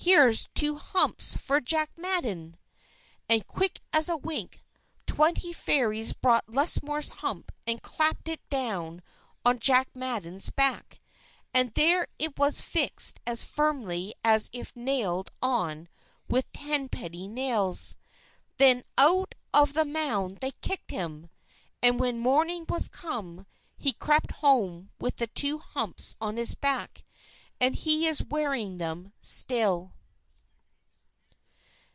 [0.00, 2.54] Here's two humps for Jack Madden!_"
[3.28, 4.62] And quick as a wink,
[5.06, 9.02] twenty Fairies brought Lusmore's hump and clapped it down
[9.44, 11.00] on Jack Madden's back,
[11.52, 15.88] and there it was fixed as firmly as if nailed on
[16.28, 17.96] with tenpenny nails.
[18.56, 21.28] Then out of the mound they kicked him.
[21.82, 23.46] And when morning was come,
[23.76, 27.02] he crept home with the two humps on his back
[27.60, 29.92] and he is wearing them still.